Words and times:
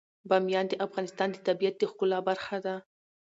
بامیان 0.29 0.65
د 0.69 0.73
افغانستان 0.85 1.27
د 1.31 1.37
طبیعت 1.47 1.75
د 1.77 1.83
ښکلا 1.91 2.19
برخه 2.29 2.57
ده. 2.65 2.75